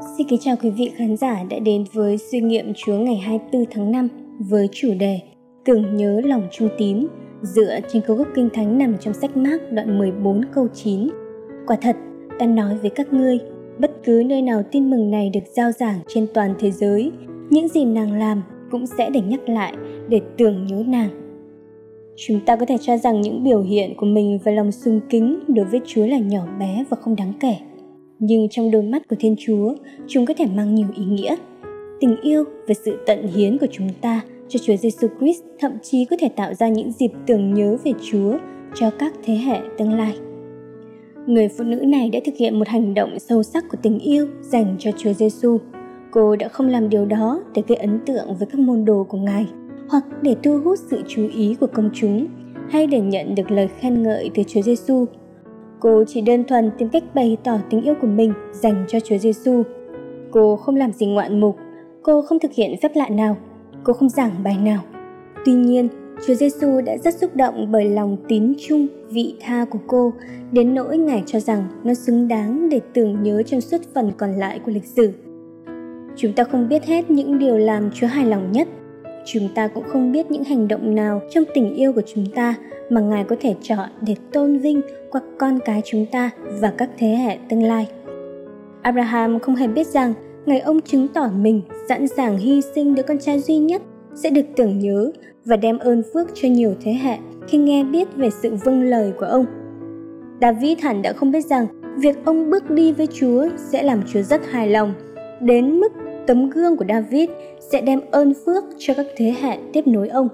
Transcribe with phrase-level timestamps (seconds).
[0.00, 3.64] Xin kính chào quý vị khán giả đã đến với suy nghiệm Chúa ngày 24
[3.70, 5.20] tháng 5 với chủ đề
[5.64, 7.06] Tưởng nhớ lòng trung tín
[7.42, 11.08] dựa trên câu gốc kinh thánh nằm trong sách Mark đoạn 14 câu 9.
[11.66, 11.96] Quả thật,
[12.38, 13.38] ta nói với các ngươi,
[13.78, 17.12] bất cứ nơi nào tin mừng này được giao giảng trên toàn thế giới,
[17.50, 19.74] những gì nàng làm cũng sẽ được nhắc lại
[20.08, 21.10] để tưởng nhớ nàng.
[22.16, 25.40] Chúng ta có thể cho rằng những biểu hiện của mình và lòng sung kính
[25.48, 27.54] đối với Chúa là nhỏ bé và không đáng kể
[28.18, 29.74] nhưng trong đôi mắt của Thiên Chúa,
[30.06, 31.36] chúng có thể mang nhiều ý nghĩa.
[32.00, 36.04] Tình yêu và sự tận hiến của chúng ta cho Chúa Giêsu Christ thậm chí
[36.04, 38.38] có thể tạo ra những dịp tưởng nhớ về Chúa
[38.74, 40.14] cho các thế hệ tương lai.
[41.26, 44.26] Người phụ nữ này đã thực hiện một hành động sâu sắc của tình yêu
[44.42, 45.58] dành cho Chúa Giêsu.
[46.10, 49.18] Cô đã không làm điều đó để gây ấn tượng với các môn đồ của
[49.18, 49.46] Ngài
[49.88, 52.26] hoặc để thu hút sự chú ý của công chúng
[52.70, 55.06] hay để nhận được lời khen ngợi từ Chúa Giêsu
[55.80, 59.18] Cô chỉ đơn thuần tìm cách bày tỏ tình yêu của mình dành cho Chúa
[59.18, 59.62] Giêsu.
[60.30, 61.56] Cô không làm gì ngoạn mục,
[62.02, 63.36] cô không thực hiện phép lạ nào,
[63.84, 64.80] cô không giảng bài nào.
[65.44, 65.88] Tuy nhiên,
[66.26, 70.12] Chúa Giêsu đã rất xúc động bởi lòng tín trung, vị tha của cô,
[70.52, 74.32] đến nỗi Ngài cho rằng nó xứng đáng để tưởng nhớ trong suốt phần còn
[74.32, 75.12] lại của lịch sử.
[76.16, 78.68] Chúng ta không biết hết những điều làm Chúa hài lòng nhất.
[79.24, 82.54] Chúng ta cũng không biết những hành động nào trong tình yêu của chúng ta
[82.90, 84.80] mà Ngài có thể chọn để tôn vinh
[85.10, 86.30] qua con cái chúng ta
[86.60, 87.88] và các thế hệ tương lai.
[88.82, 90.14] Abraham không hề biết rằng
[90.46, 93.82] ngày ông chứng tỏ mình sẵn sàng hy sinh đứa con trai duy nhất
[94.14, 95.10] sẽ được tưởng nhớ
[95.44, 99.12] và đem ơn phước cho nhiều thế hệ khi nghe biết về sự vâng lời
[99.18, 99.46] của ông.
[100.40, 101.66] David hẳn đã không biết rằng
[101.98, 104.94] việc ông bước đi với Chúa sẽ làm Chúa rất hài lòng,
[105.40, 105.92] đến mức
[106.28, 110.28] tấm gương của David sẽ đem ơn phước cho các thế hệ tiếp nối ông.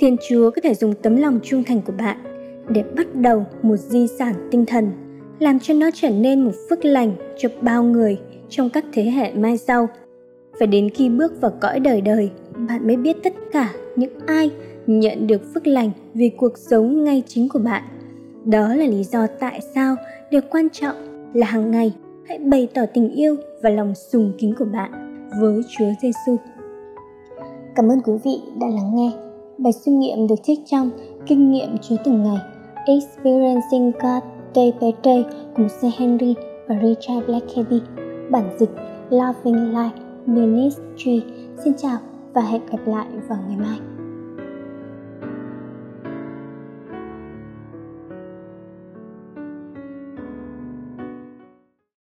[0.00, 2.16] Thiên Chúa có thể dùng tấm lòng trung thành của bạn
[2.68, 4.90] để bắt đầu một di sản tinh thần,
[5.38, 9.32] làm cho nó trở nên một phước lành cho bao người trong các thế hệ
[9.32, 9.88] mai sau.
[10.58, 12.30] Phải đến khi bước vào cõi đời đời,
[12.68, 14.50] bạn mới biết tất cả những ai
[14.86, 17.82] nhận được phước lành vì cuộc sống ngay chính của bạn.
[18.44, 19.96] Đó là lý do tại sao
[20.30, 20.96] điều quan trọng
[21.34, 21.92] là hàng ngày
[22.30, 24.90] hãy bày tỏ tình yêu và lòng sùng kính của bạn
[25.40, 26.36] với Chúa Giêsu.
[27.74, 29.12] Cảm ơn quý vị đã lắng nghe.
[29.58, 30.90] Bài suy nghiệm được trích trong
[31.26, 32.38] Kinh nghiệm Chúa từng ngày,
[32.86, 34.22] Experiencing God
[34.54, 35.24] Day by Day
[35.56, 35.98] của C.
[35.98, 36.34] Henry
[36.68, 37.80] và Richard Blackaby,
[38.30, 38.70] Bản dịch
[39.10, 39.90] Loving Life
[40.26, 41.22] Ministry
[41.64, 41.98] Xin chào
[42.34, 43.99] và hẹn gặp lại vào ngày mai